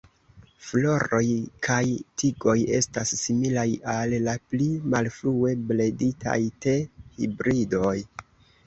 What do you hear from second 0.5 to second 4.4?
Floroj kaj tigoj estas similaj al la